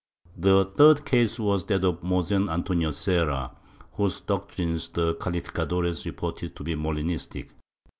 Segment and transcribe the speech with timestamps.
[0.35, 3.51] The third case was that of Mosen Antonio Serra,
[3.91, 7.51] whose doctrines the calificadores reported to be MoHnistic.